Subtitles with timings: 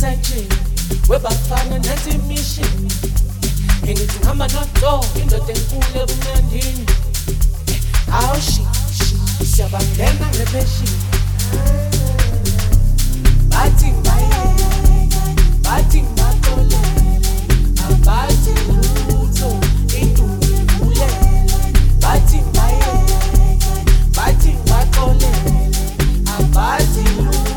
[0.00, 0.48] century
[1.08, 2.92] we bafana nansi imishini
[3.82, 6.86] ngingithi ngihamba noto indoda enkulu ebumnandini
[8.10, 8.62] hawu shi
[9.50, 10.98] siyabangena ngemeshini
[13.50, 14.68] bathi mbayela
[15.64, 17.20] bathi mbatolele
[17.88, 18.52] abathi
[19.08, 19.50] lutho
[20.02, 21.42] idululele
[22.02, 23.18] bathi mbayela
[24.16, 25.54] bathi mbatolele
[26.38, 27.55] abathi lutho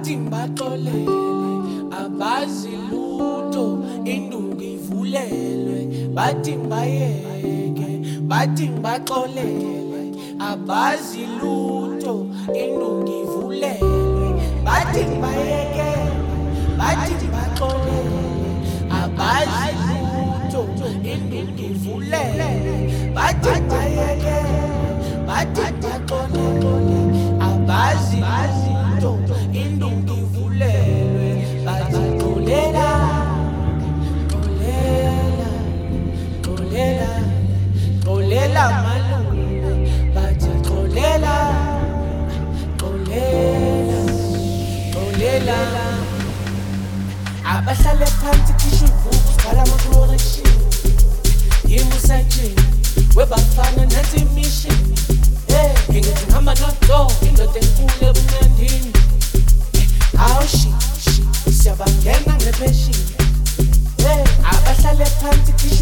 [0.00, 1.18] athi ngibaxolele
[2.02, 3.64] abazi lutho
[4.14, 5.80] induku ivulelwe
[6.16, 7.88] bathi ngibayeke
[8.30, 9.72] bathi ngibaxolele
[10.50, 12.14] abazi lutho
[12.62, 14.28] induku ivulelwe
[14.64, 15.90] bathi ngibayeke
[16.78, 18.22] bathi ngibaxolele
[19.00, 20.62] abazi lutho
[21.12, 22.74] induku ivulelwe
[23.16, 24.38] bathi ngibayeke
[25.28, 27.00] bathi ngibaxolele
[27.48, 29.12] abazi lutho
[53.60, 54.94] afananantsi imishini
[55.48, 58.92] hey ngingithi ngihamba nodola indoda enkulu ebumnandini
[59.72, 60.74] eh, awushi
[61.58, 63.04] siyabangena ngepheshini
[64.02, 65.79] hey eh, abahlale phansi kish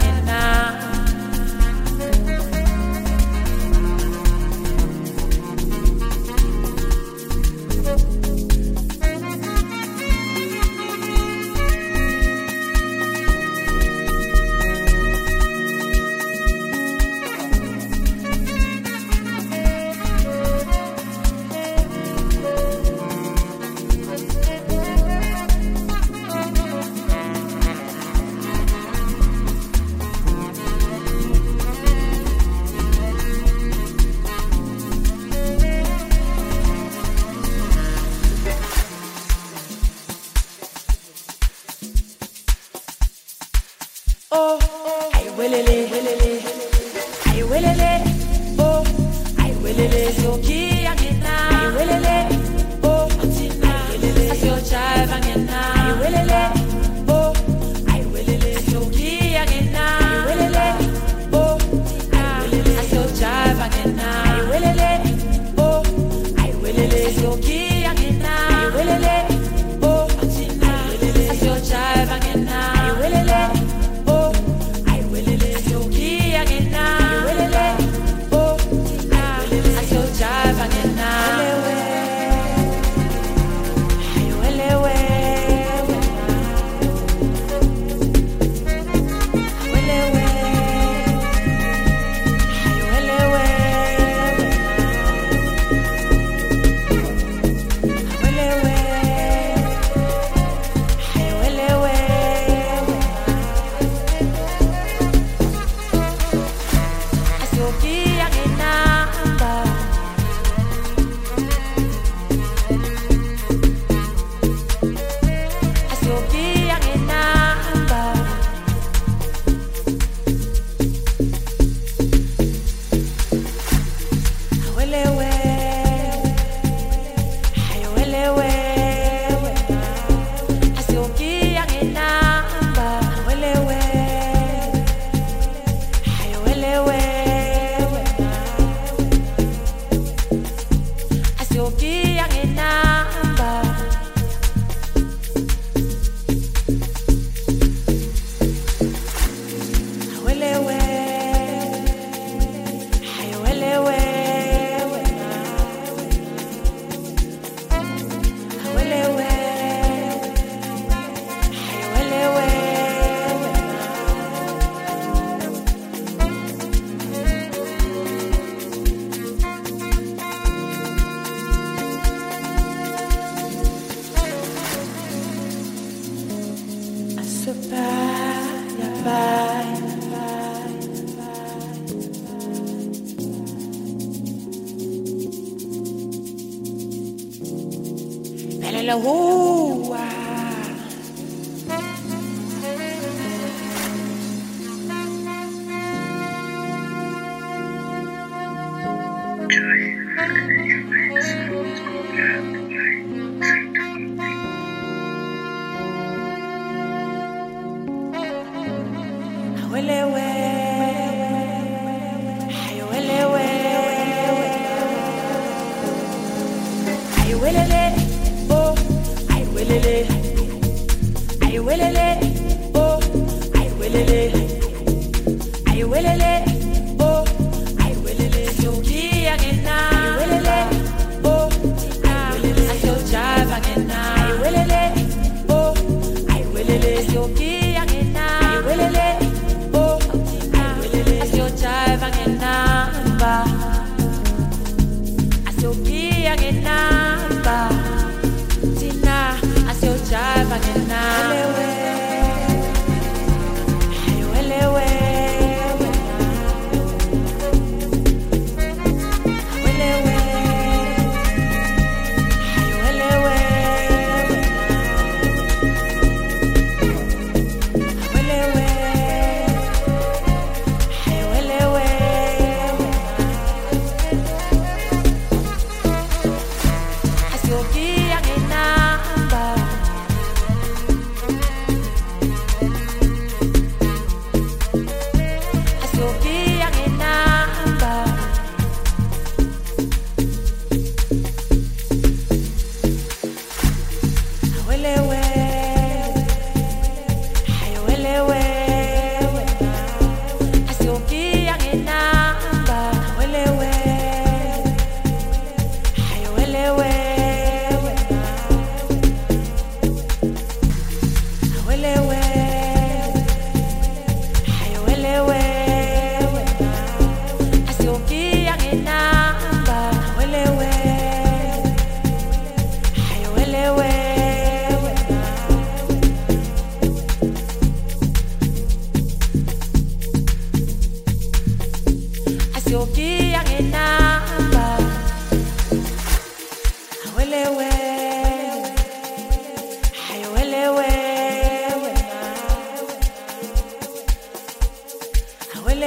[0.00, 0.99] knocking now.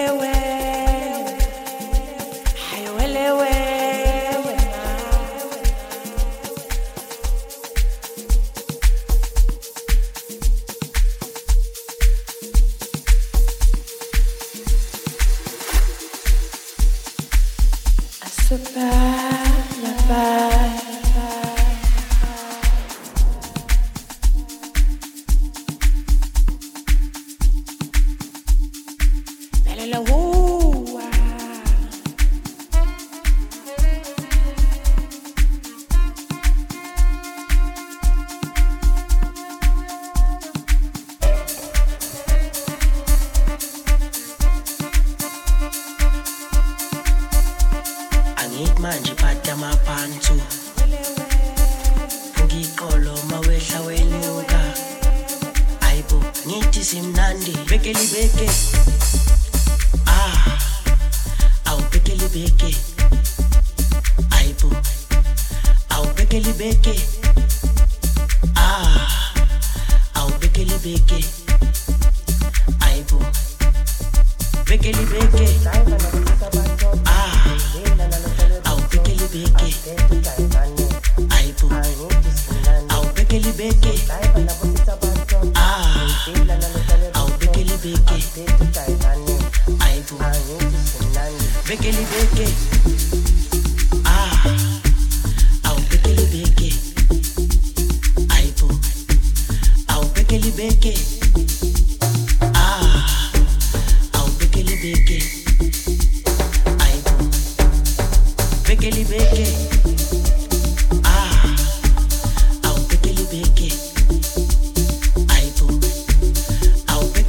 [0.07, 0.62] Awelewe,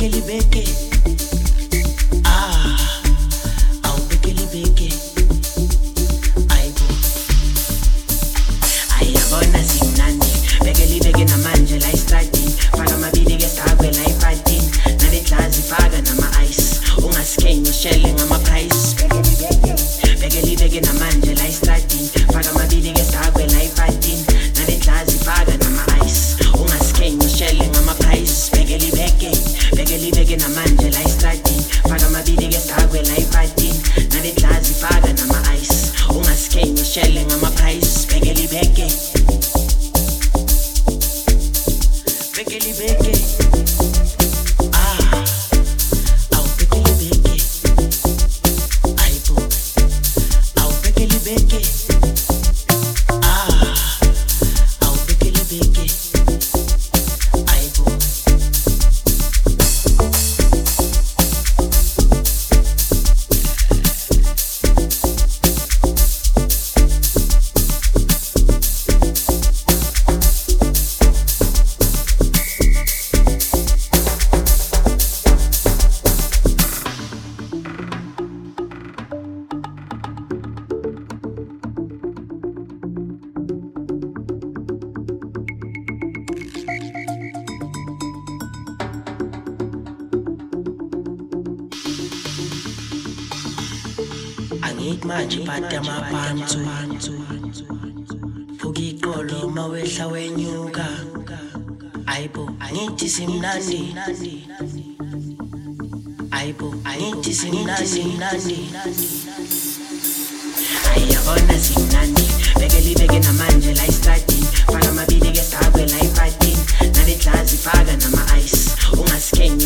[0.04, 0.93] awubekeli beke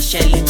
[0.08, 0.47] ungasikhengi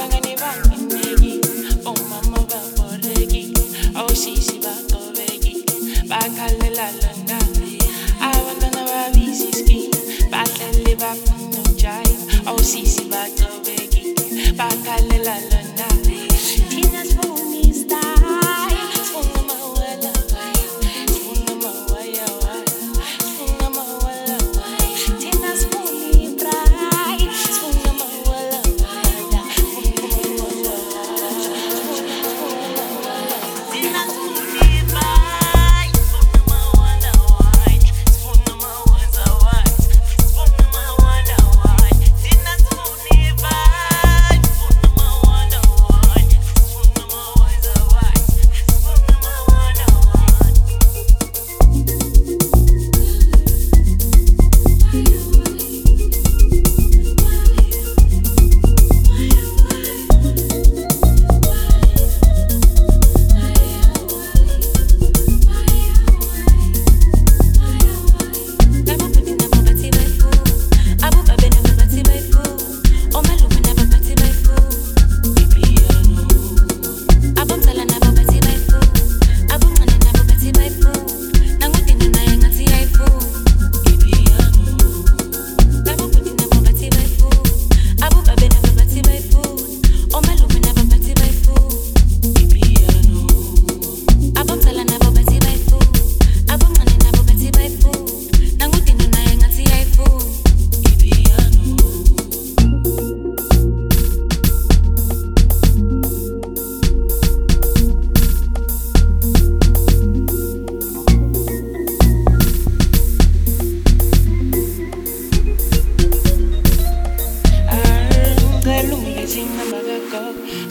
[0.00, 0.69] abangani banginiki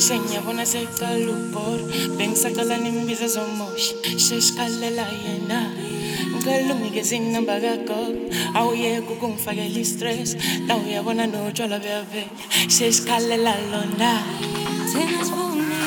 [0.09, 1.79] sekala ubor
[2.17, 3.93] bengisaqala nimbiza zomoshi.
[4.17, 5.59] Sheshikalela yena.
[6.33, 7.99] Ngicela unginikeze inamba kakho
[8.57, 10.29] awuyeke ukungifakela i-stress.
[10.67, 12.33] Na uyabona notshwala buyavela.
[12.75, 14.11] Sheshikhalela lona.
[14.89, 15.77] Thina sifuna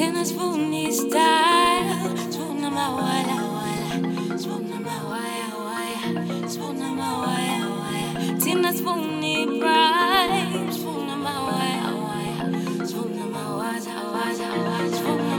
[0.00, 0.06] waza.
[0.06, 1.94] Thina sifuna i-style,
[2.30, 8.36] sifuna amawala wala, sifuna amawaya waya, sifuna amawaya waya.
[8.38, 12.86] Thina sifuna i-pride, sifuna amawaya waya.
[12.86, 15.29] Sfuna mawaza, waza, waza,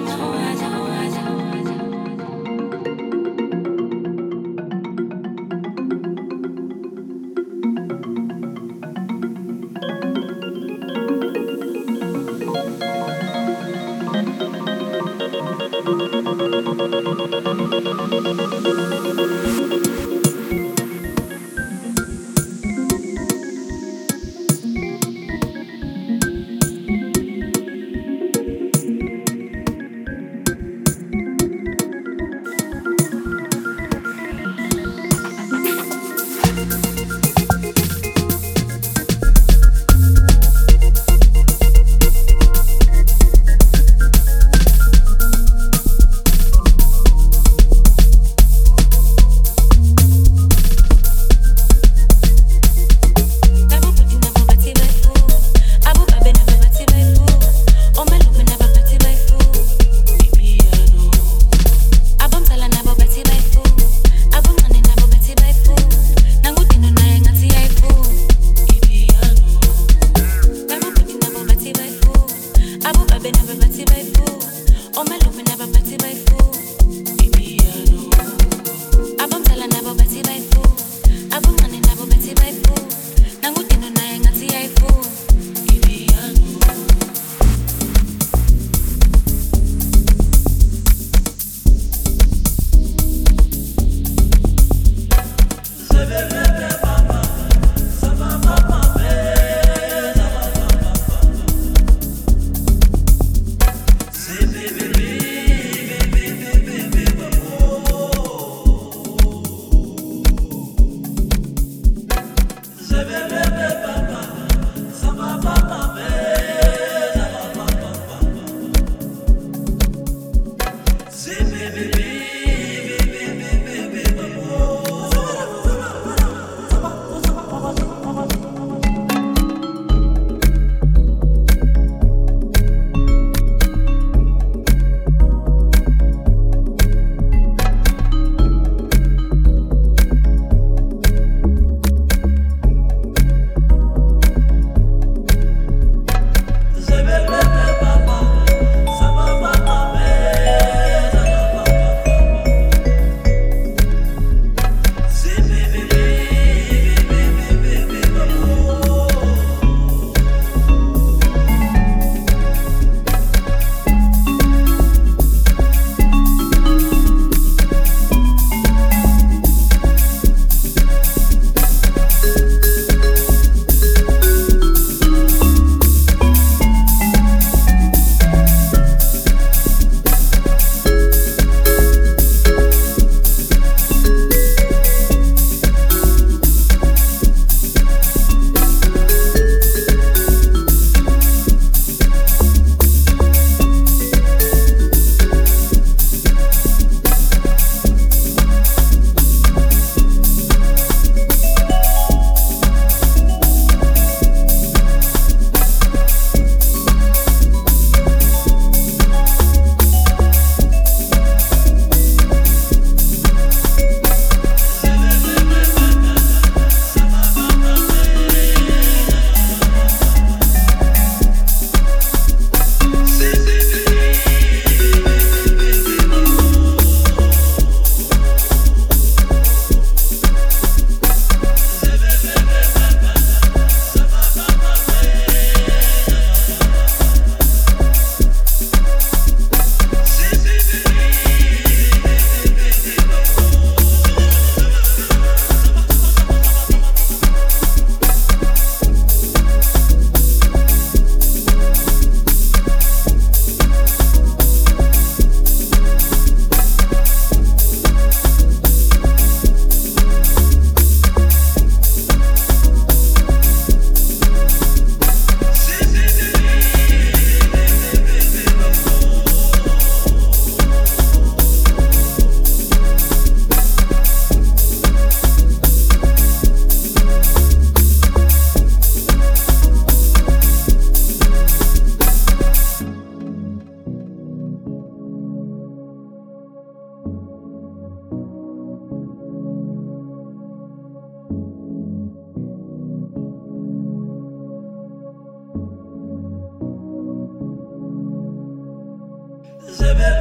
[299.93, 300.20] living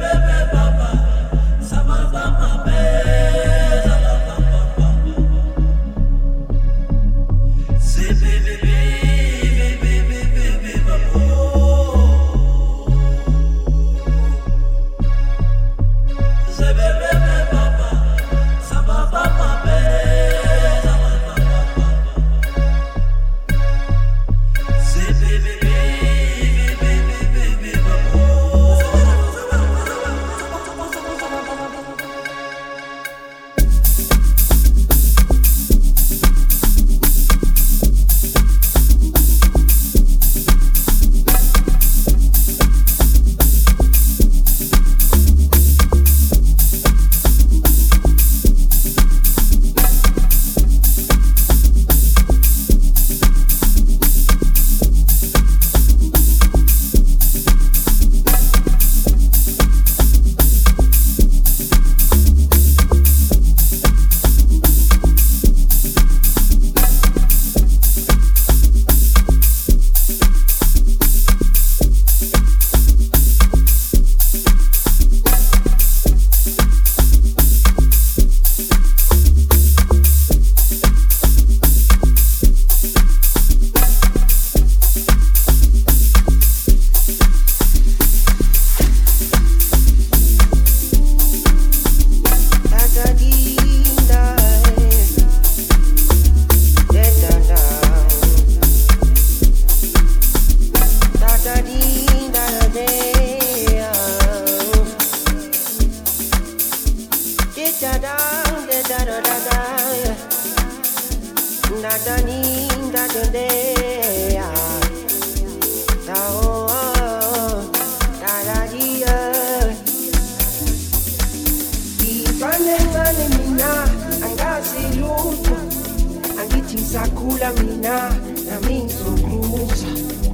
[126.91, 128.11] sakula mina
[128.47, 129.87] nami ngizokuza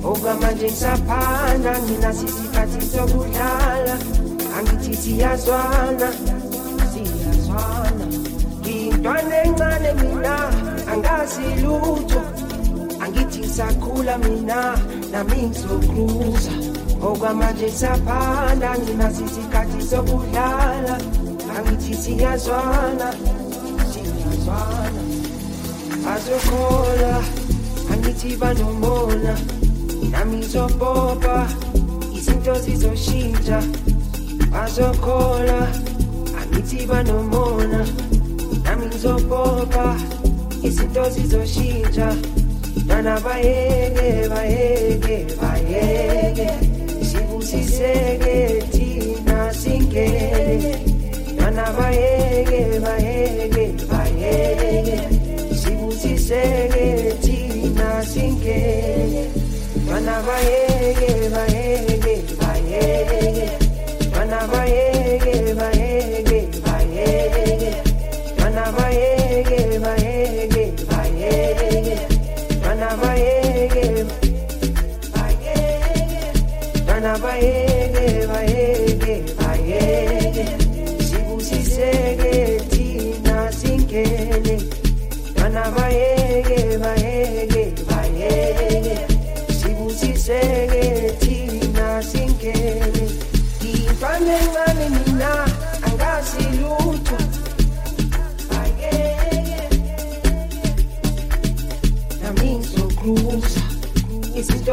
[0.04, 3.96] okwama nje ngisaphana mina sisikhathi sokudlala.
[4.58, 6.10] Angithi siyazwana.
[10.98, 12.22] angazi lutho.
[13.00, 14.78] Angithi ngisakhula mina
[15.12, 16.52] nami ngizokruza
[17.02, 20.96] okwamanje saphana nginaso isikhathi sokudlala.
[21.56, 23.08] Angithi siyazwana
[23.92, 25.02] siyazwana.
[26.14, 27.24] Azokhola
[27.92, 29.34] angithi banomona
[30.12, 31.48] nami ngizobopha
[32.18, 33.60] izinto zizoshintsha.
[34.64, 35.60] Azokhola
[36.40, 37.86] angithi banomona
[38.64, 40.17] nami ngizobopha
[40.78, 42.08] izinto zizoshintsha
[42.88, 46.48] nana bayeke bayeke bayeke
[47.10, 48.36] sibusiseke
[48.74, 50.74] thina singene.
[51.40, 54.98] Nana bayeke bayeke bayeke
[55.62, 56.86] sibusiseke
[57.26, 59.24] thina singene.
[59.90, 63.50] Nana bayeke bayeke bayeke
[64.14, 64.97] nana bayeke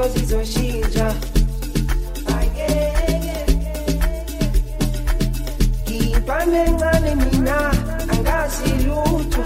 [0.04, 1.14] zozizoshinja
[5.82, 7.58] ngiyipambe encane mina
[8.12, 9.44] angazi lutho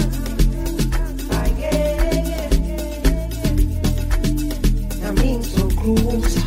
[5.03, 6.43] nami ngizokruza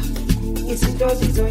[0.72, 1.51] izinto zizo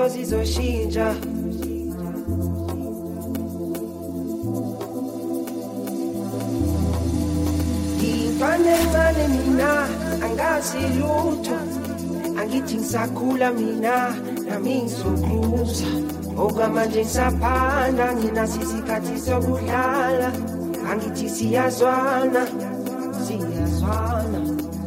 [0.00, 1.14] izinto zizoshintsha
[7.96, 9.70] ngiyintwana encane mina
[10.24, 11.58] angazi lutho.
[12.40, 14.16] Angithi ngisakhula mina
[14.48, 15.90] nami ngizokluza
[16.36, 20.28] okwamanje ngisaphanda nginaso isikhathi sokudlala.
[20.90, 22.42] Angithi siyazwana
[23.24, 24.40] siyazwana.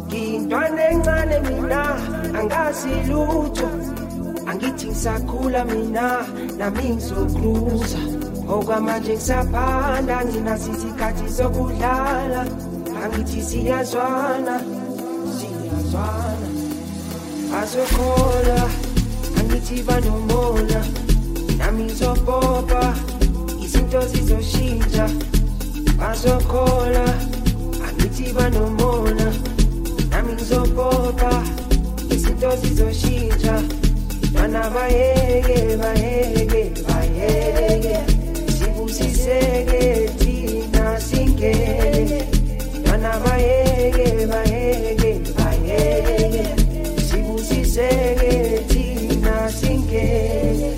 [0.08, 1.82] Ngiyintwana encane mina
[2.40, 3.73] angazi lutho
[4.94, 6.22] ngisakhula mina
[6.58, 8.02] nami ngizokluza
[8.54, 12.42] okwamanje ngisaphanda nginaso isikhathi sokudlala.
[13.04, 14.56] Angithi siyazwana
[15.36, 16.48] siyazwana.
[17.60, 18.60] Azokhola
[19.40, 20.80] angithi banomona
[21.58, 22.94] nami ngizopopa
[23.64, 25.06] izinto zizoshintsha.
[26.00, 27.06] Bazokhola
[27.86, 29.28] angithi banomona
[30.12, 31.32] nami ngizopopa
[32.14, 33.56] izinto zizoshintsha
[34.44, 37.96] bana bayeke bayeke bayeke
[38.56, 39.84] sibusiseke
[40.20, 42.20] thina singene
[42.88, 46.44] bana bayeke bayeke bayeke
[47.08, 48.34] sibusiseke
[48.72, 50.72] thina singene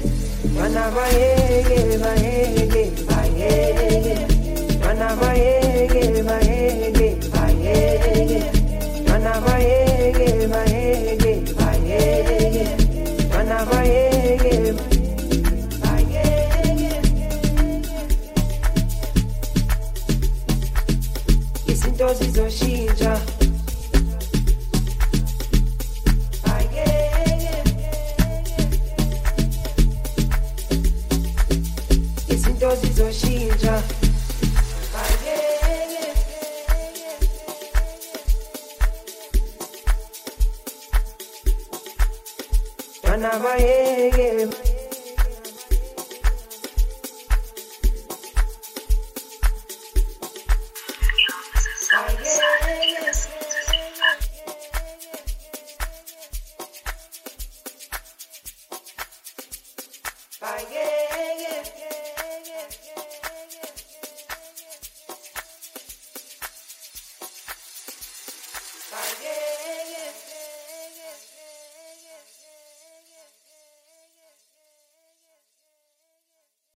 [0.57, 4.16] bana bayeke bayeke bayeke
[4.84, 5.64] bana bayeke bayeke